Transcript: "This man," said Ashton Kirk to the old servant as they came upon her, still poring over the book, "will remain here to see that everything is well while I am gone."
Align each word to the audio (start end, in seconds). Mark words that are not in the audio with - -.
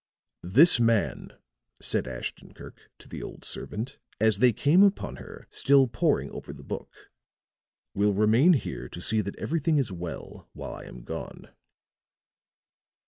"This 0.41 0.79
man," 0.79 1.37
said 1.79 2.07
Ashton 2.07 2.55
Kirk 2.55 2.89
to 2.97 3.07
the 3.07 3.21
old 3.21 3.45
servant 3.45 3.99
as 4.19 4.39
they 4.39 4.51
came 4.51 4.81
upon 4.81 5.17
her, 5.17 5.45
still 5.51 5.87
poring 5.87 6.31
over 6.31 6.51
the 6.51 6.63
book, 6.63 7.11
"will 7.93 8.15
remain 8.15 8.53
here 8.53 8.89
to 8.89 8.99
see 8.99 9.21
that 9.21 9.35
everything 9.37 9.77
is 9.77 9.91
well 9.91 10.49
while 10.53 10.73
I 10.73 10.85
am 10.85 11.03
gone." 11.03 11.51